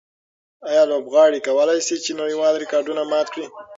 آیا 0.69 0.83
لوبغاړي 0.91 1.39
کولای 1.47 1.79
شي 1.87 1.95
چې 2.03 2.11
نړیوال 2.21 2.53
ریکارډونه 2.63 3.01
مات 3.11 3.27
کړي؟ 3.33 3.45